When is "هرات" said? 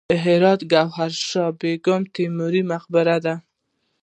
0.25-0.61